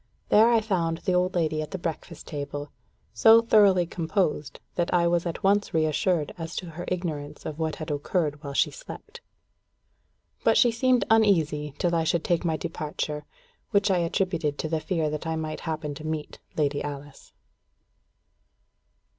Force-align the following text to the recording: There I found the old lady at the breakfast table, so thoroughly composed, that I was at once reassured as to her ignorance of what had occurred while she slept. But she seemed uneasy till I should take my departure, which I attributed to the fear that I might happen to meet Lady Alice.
There 0.29 0.49
I 0.49 0.61
found 0.61 0.97
the 0.97 1.13
old 1.13 1.35
lady 1.35 1.61
at 1.61 1.69
the 1.69 1.77
breakfast 1.77 2.25
table, 2.25 2.71
so 3.13 3.39
thoroughly 3.39 3.85
composed, 3.85 4.59
that 4.73 4.91
I 4.91 5.05
was 5.05 5.27
at 5.27 5.43
once 5.43 5.75
reassured 5.75 6.33
as 6.39 6.55
to 6.55 6.71
her 6.71 6.85
ignorance 6.87 7.45
of 7.45 7.59
what 7.59 7.75
had 7.75 7.91
occurred 7.91 8.41
while 8.43 8.55
she 8.55 8.71
slept. 8.71 9.21
But 10.43 10.57
she 10.57 10.71
seemed 10.71 11.05
uneasy 11.11 11.75
till 11.77 11.93
I 11.93 12.03
should 12.03 12.23
take 12.23 12.43
my 12.43 12.57
departure, 12.57 13.25
which 13.69 13.91
I 13.91 13.99
attributed 13.99 14.57
to 14.57 14.69
the 14.69 14.79
fear 14.79 15.07
that 15.11 15.27
I 15.27 15.35
might 15.35 15.59
happen 15.69 15.93
to 15.93 16.03
meet 16.03 16.39
Lady 16.57 16.81
Alice. 16.83 17.31